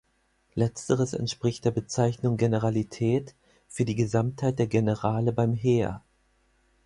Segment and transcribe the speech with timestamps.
[0.55, 3.35] Letzteres entspricht der Bezeichnung Generalität
[3.67, 6.01] für die Gesamtheit der Generale beim Heer.